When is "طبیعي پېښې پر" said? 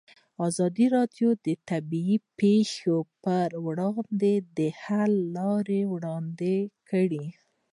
1.69-3.49